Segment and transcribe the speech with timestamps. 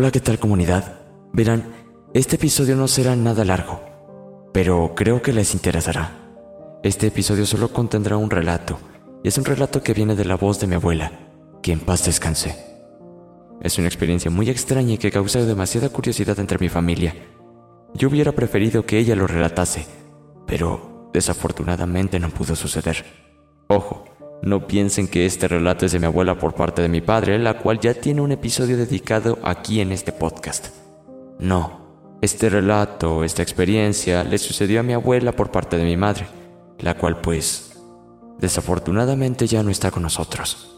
[0.00, 0.94] Hola, ¿qué tal comunidad?
[1.34, 1.74] Verán,
[2.14, 3.82] este episodio no será nada largo,
[4.50, 6.78] pero creo que les interesará.
[6.82, 8.78] Este episodio solo contendrá un relato,
[9.22, 11.12] y es un relato que viene de la voz de mi abuela,
[11.62, 12.56] que en paz descanse.
[13.60, 17.14] Es una experiencia muy extraña y que causa demasiada curiosidad entre mi familia.
[17.92, 19.84] Yo hubiera preferido que ella lo relatase,
[20.46, 23.04] pero desafortunadamente no pudo suceder.
[23.68, 24.06] Ojo,
[24.42, 27.58] no piensen que este relato es de mi abuela por parte de mi padre, la
[27.58, 30.68] cual ya tiene un episodio dedicado aquí en este podcast.
[31.38, 31.80] No,
[32.22, 36.26] este relato, esta experiencia, le sucedió a mi abuela por parte de mi madre,
[36.78, 37.78] la cual pues,
[38.38, 40.76] desafortunadamente ya no está con nosotros.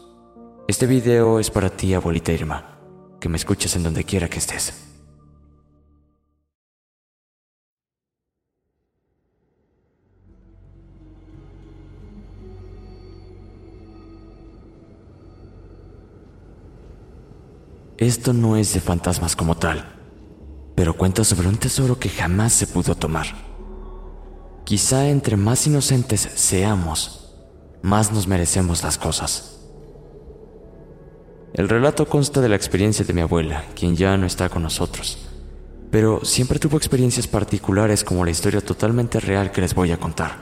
[0.67, 2.79] Este video es para ti, abuelita Irma,
[3.19, 4.92] que me escuches en donde quiera que estés.
[18.03, 19.85] Esto no es de fantasmas como tal,
[20.75, 23.27] pero cuenta sobre un tesoro que jamás se pudo tomar.
[24.65, 27.33] Quizá entre más inocentes seamos,
[27.81, 29.57] más nos merecemos las cosas.
[31.53, 35.29] El relato consta de la experiencia de mi abuela, quien ya no está con nosotros,
[35.89, 40.39] pero siempre tuvo experiencias particulares como la historia totalmente real que les voy a contar.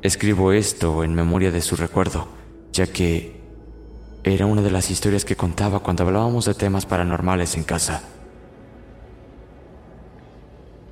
[0.00, 2.28] Escribo esto en memoria de su recuerdo,
[2.72, 3.45] ya que
[4.34, 8.02] era una de las historias que contaba cuando hablábamos de temas paranormales en casa.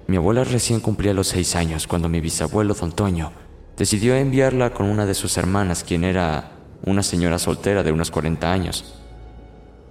[0.06, 3.33] Mi abuela recién cumplía los seis años cuando mi bisabuelo Don Toño
[3.77, 6.53] decidió enviarla con una de sus hermanas, quien era
[6.84, 9.00] una señora soltera de unos 40 años.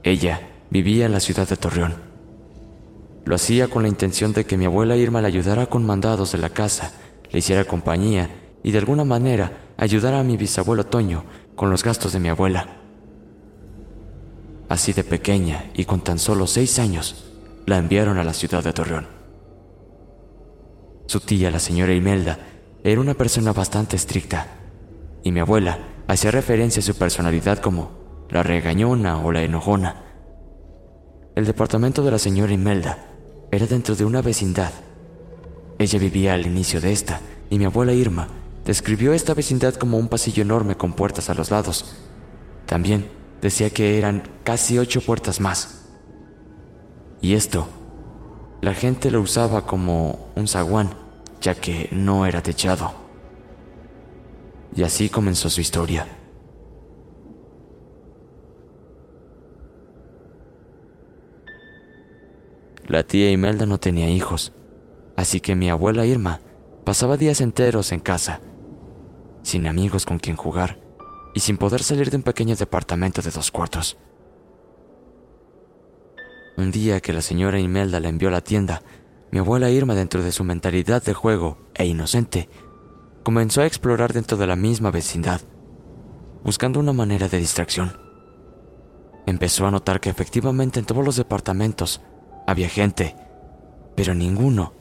[0.04, 0.40] Ella
[0.70, 1.96] vivía en la ciudad de Torreón.
[3.26, 6.38] Lo hacía con la intención de que mi abuela Irma le ayudara con mandados de
[6.38, 6.94] la casa,
[7.30, 8.30] le hiciera compañía
[8.64, 12.83] y de alguna manera ayudara a mi bisabuelo Toño con los gastos de mi abuela.
[14.74, 17.26] Así de pequeña y con tan solo seis años,
[17.68, 19.06] la enviaron a la ciudad de Torreón.
[21.06, 22.40] Su tía, la señora Imelda,
[22.84, 24.48] era una persona bastante estricta,
[25.22, 27.92] y mi abuela hacía referencia a su personalidad como
[28.32, 30.06] la regañona o la enojona.
[31.36, 32.98] El departamento de la señora Imelda
[33.52, 34.72] era dentro de una vecindad.
[35.78, 38.28] Ella vivía al inicio de esta, y mi abuela Irma
[38.66, 41.96] describió esta vecindad como un pasillo enorme con puertas a los lados.
[42.66, 45.84] También decía que eran casi ocho puertas más.
[47.20, 47.68] Y esto,
[48.62, 50.92] la gente lo usaba como un zaguán,
[51.42, 52.94] ya que no era techado.
[54.74, 56.08] Y así comenzó su historia.
[62.88, 64.54] La tía Imelda no tenía hijos,
[65.18, 66.40] así que mi abuela Irma
[66.86, 68.40] pasaba días enteros en casa,
[69.42, 70.83] sin amigos con quien jugar
[71.34, 73.98] y sin poder salir de un pequeño departamento de dos cuartos.
[76.56, 78.84] Un día que la señora Imelda la envió a la tienda,
[79.32, 82.48] mi abuela Irma, dentro de su mentalidad de juego e inocente,
[83.24, 85.42] comenzó a explorar dentro de la misma vecindad,
[86.44, 87.98] buscando una manera de distracción.
[89.26, 92.02] empezó a notar que efectivamente en todos los departamentos
[92.46, 93.16] había gente,
[93.96, 94.74] pero ninguno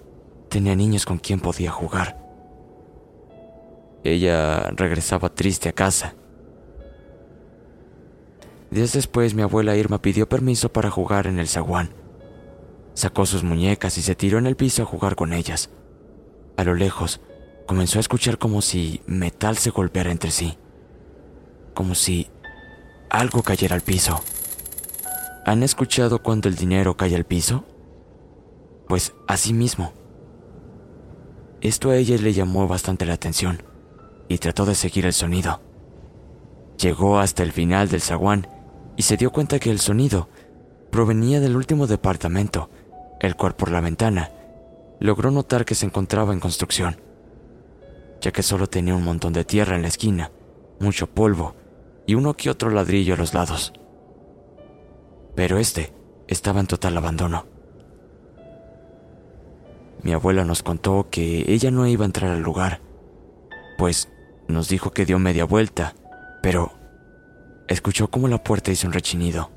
[0.49, 2.19] tenía niños con quien podía jugar.
[4.05, 6.15] Ella regresaba triste a casa.
[8.73, 11.91] Días después mi abuela Irma pidió permiso para jugar en el zaguán.
[12.95, 15.69] Sacó sus muñecas y se tiró en el piso a jugar con ellas.
[16.57, 17.21] A lo lejos,
[17.67, 20.57] comenzó a escuchar como si metal se golpeara entre sí.
[21.75, 22.31] Como si
[23.11, 24.23] algo cayera al piso.
[25.45, 27.67] ¿Han escuchado cuando el dinero cae al piso?
[28.89, 29.93] Pues así mismo.
[31.61, 33.63] Esto a ella le llamó bastante la atención
[34.29, 35.61] y trató de seguir el sonido.
[36.79, 38.49] Llegó hasta el final del zaguán
[39.03, 40.29] y se dio cuenta que el sonido
[40.93, 42.71] provenía del último departamento,
[43.19, 44.31] el cual por la ventana
[45.01, 47.01] logró notar que se encontraba en construcción,
[48.21, 50.31] ya que solo tenía un montón de tierra en la esquina,
[50.79, 51.57] mucho polvo
[52.07, 53.73] y uno que otro ladrillo a los lados.
[55.35, 55.93] Pero este
[56.29, 57.47] estaba en total abandono.
[60.05, 62.81] Mi abuela nos contó que ella no iba a entrar al lugar,
[63.79, 64.09] pues
[64.47, 65.97] nos dijo que dio media vuelta,
[66.41, 66.82] pero
[67.73, 69.51] escuchó como la puerta hizo un rechinido.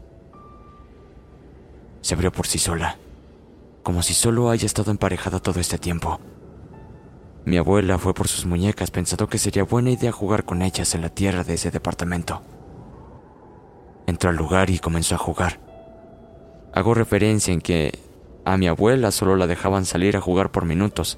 [2.01, 2.97] Se abrió por sí sola,
[3.83, 6.19] como si solo haya estado emparejada todo este tiempo.
[7.45, 11.01] Mi abuela fue por sus muñecas pensando que sería buena idea jugar con ellas en
[11.01, 12.41] la tierra de ese departamento.
[14.07, 15.59] Entró al lugar y comenzó a jugar.
[16.73, 17.99] Hago referencia en que
[18.45, 21.17] a mi abuela solo la dejaban salir a jugar por minutos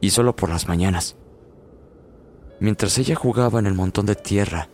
[0.00, 1.16] y solo por las mañanas.
[2.60, 4.68] Mientras ella jugaba en el montón de tierra,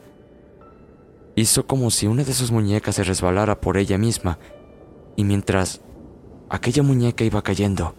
[1.34, 4.38] hizo como si una de sus muñecas se resbalara por ella misma
[5.17, 5.81] y mientras
[6.49, 7.94] aquella muñeca iba cayendo,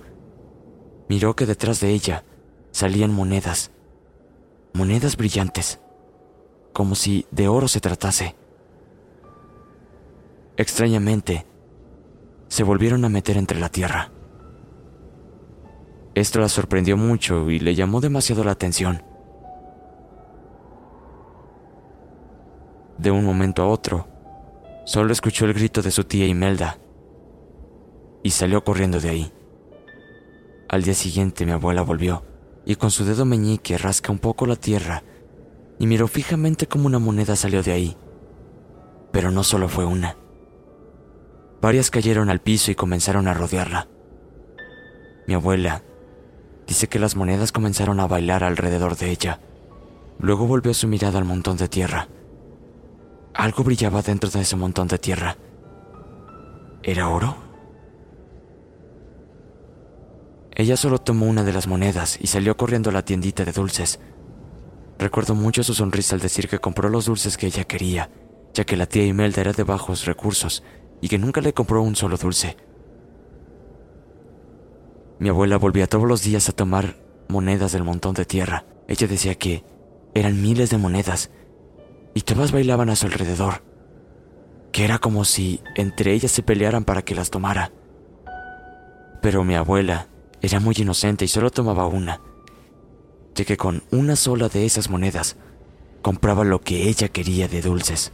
[1.09, 2.24] miró que detrás de ella
[2.71, 3.71] salían monedas,
[4.74, 5.80] monedas brillantes,
[6.71, 8.35] como si de oro se tratase.
[10.57, 11.45] Extrañamente,
[12.47, 14.12] se volvieron a meter entre la tierra.
[16.13, 19.03] Esto la sorprendió mucho y le llamó demasiado la atención.
[22.97, 24.07] De un momento a otro,
[24.85, 26.77] solo escuchó el grito de su tía Imelda
[28.21, 29.33] y salió corriendo de ahí.
[30.69, 32.23] Al día siguiente mi abuela volvió
[32.65, 35.03] y con su dedo meñique rasca un poco la tierra
[35.79, 37.97] y miró fijamente cómo una moneda salió de ahí.
[39.11, 40.17] Pero no solo fue una.
[41.61, 43.87] Varias cayeron al piso y comenzaron a rodearla.
[45.27, 45.83] Mi abuela
[46.67, 49.39] dice que las monedas comenzaron a bailar alrededor de ella.
[50.19, 52.07] Luego volvió su mirada al montón de tierra.
[53.33, 55.38] Algo brillaba dentro de ese montón de tierra.
[56.83, 57.35] ¿Era oro?
[60.56, 64.00] Ella solo tomó una de las monedas y salió corriendo a la tiendita de dulces.
[65.00, 68.12] Recuerdo mucho su sonrisa al decir que compró los dulces que ella quería,
[68.53, 70.63] ya que la tía Imelda era de bajos recursos
[71.01, 72.56] y que nunca le compró un solo dulce.
[75.18, 76.97] Mi abuela volvía todos los días a tomar
[77.29, 78.65] monedas del montón de tierra.
[78.88, 79.63] Ella decía que
[80.13, 81.31] eran miles de monedas
[82.13, 83.63] y todas bailaban a su alrededor,
[84.71, 87.71] que era como si entre ellas se pelearan para que las tomara.
[89.21, 90.07] Pero mi abuela
[90.42, 92.21] era muy inocente y solo tomaba una,
[93.36, 95.38] ya que con una sola de esas monedas
[96.01, 98.12] compraba lo que ella quería de dulces.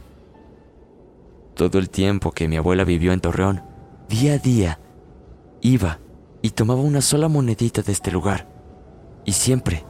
[1.54, 3.62] Todo el tiempo que mi abuela vivió en Torreón,
[4.08, 4.80] día a día,
[5.60, 5.98] iba
[6.40, 8.48] y tomaba una sola monedita de este lugar,
[9.24, 9.84] y siempre,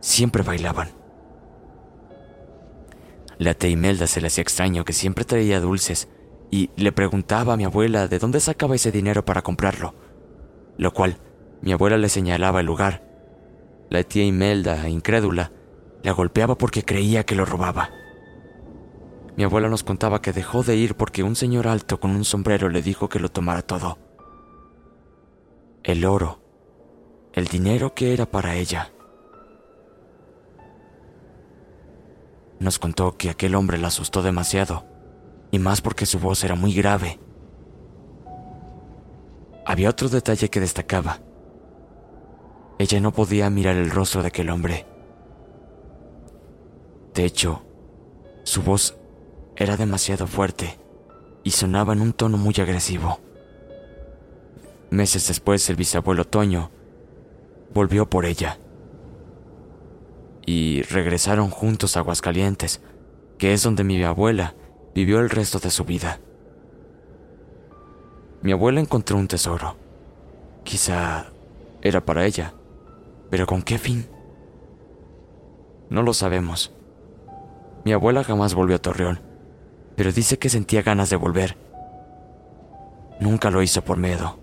[0.00, 0.99] siempre bailaban.
[3.40, 6.10] La tía Imelda se le hacía extraño que siempre traía dulces
[6.50, 9.94] y le preguntaba a mi abuela de dónde sacaba ese dinero para comprarlo,
[10.76, 11.16] lo cual
[11.62, 13.02] mi abuela le señalaba el lugar.
[13.88, 15.52] La tía Imelda, incrédula,
[16.02, 17.88] la golpeaba porque creía que lo robaba.
[19.38, 22.68] Mi abuela nos contaba que dejó de ir porque un señor alto con un sombrero
[22.68, 23.96] le dijo que lo tomara todo.
[25.82, 26.42] El oro,
[27.32, 28.92] el dinero que era para ella.
[32.60, 34.84] Nos contó que aquel hombre la asustó demasiado,
[35.50, 37.18] y más porque su voz era muy grave.
[39.64, 41.20] Había otro detalle que destacaba.
[42.78, 44.86] Ella no podía mirar el rostro de aquel hombre.
[47.14, 47.62] De hecho,
[48.44, 48.94] su voz
[49.56, 50.78] era demasiado fuerte
[51.42, 53.20] y sonaba en un tono muy agresivo.
[54.90, 56.70] Meses después, el bisabuelo Toño
[57.72, 58.58] volvió por ella
[60.46, 62.82] y regresaron juntos a Aguascalientes,
[63.38, 64.54] que es donde mi abuela
[64.94, 66.20] vivió el resto de su vida.
[68.42, 69.76] Mi abuela encontró un tesoro.
[70.64, 71.26] Quizá
[71.82, 72.54] era para ella.
[73.30, 74.08] ¿Pero con qué fin?
[75.88, 76.72] No lo sabemos.
[77.84, 79.20] Mi abuela jamás volvió a Torreón,
[79.96, 81.56] pero dice que sentía ganas de volver.
[83.20, 84.39] Nunca lo hizo por miedo.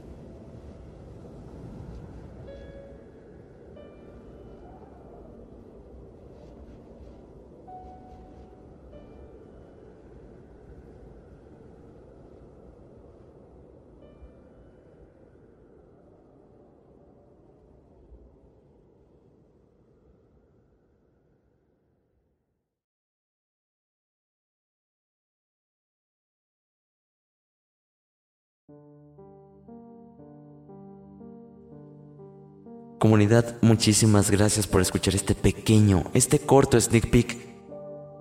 [33.00, 37.38] Comunidad, muchísimas gracias por escuchar este pequeño, este corto sneak peek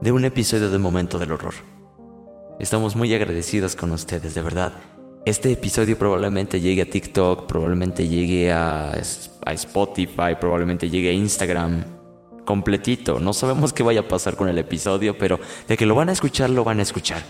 [0.02, 1.54] de un episodio de Momento del Horror.
[2.60, 4.74] Estamos muy agradecidos con ustedes, de verdad.
[5.24, 11.82] Este episodio probablemente llegue a TikTok, probablemente llegue a, a Spotify, probablemente llegue a Instagram,
[12.44, 13.18] completito.
[13.18, 16.12] No sabemos qué vaya a pasar con el episodio, pero de que lo van a
[16.12, 17.22] escuchar, lo van a escuchar.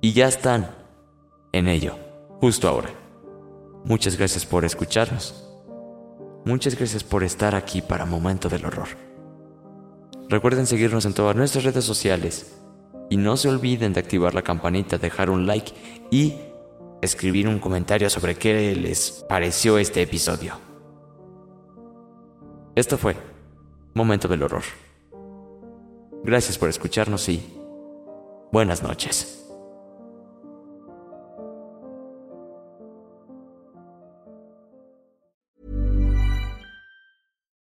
[0.00, 0.70] Y ya están
[1.50, 1.96] en ello,
[2.40, 2.90] justo ahora.
[3.84, 5.45] Muchas gracias por escucharnos.
[6.46, 8.86] Muchas gracias por estar aquí para Momento del Horror.
[10.28, 12.56] Recuerden seguirnos en todas nuestras redes sociales
[13.10, 15.72] y no se olviden de activar la campanita, dejar un like
[16.08, 16.36] y
[17.02, 20.54] escribir un comentario sobre qué les pareció este episodio.
[22.76, 23.16] Esto fue
[23.94, 24.62] Momento del Horror.
[26.22, 27.42] Gracias por escucharnos y
[28.52, 29.45] buenas noches.